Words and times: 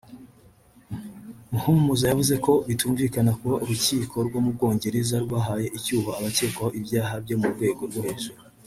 Muhumuza 1.51 2.03
yavuze 2.07 2.35
ko 2.45 2.53
bitumvikana 2.67 3.31
kuba 3.39 3.55
urukiko 3.63 4.15
rwo 4.27 4.39
mu 4.43 4.51
Bwongereza 4.55 5.15
rwahaye 5.25 5.67
icyuho 5.77 6.09
abakekwaho 6.19 6.71
ibyaha 6.79 7.13
byo 7.23 7.35
mu 7.41 7.47
rwego 7.55 7.81
rwo 7.89 8.01
hejuru 8.07 8.41